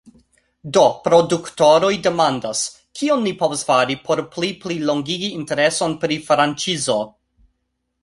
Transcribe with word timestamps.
Do 0.77 0.85
produktoroj 1.07 1.91
demandas; 2.07 2.63
kion 3.01 3.23
ni 3.27 3.35
povas 3.43 3.63
fari 3.69 4.01
por 4.09 4.25
pli 4.33 4.53
plilongigi 4.67 5.33
intereson 5.45 5.99
pri 6.05 6.23
la 6.23 6.29
franĉizo? 6.33 7.03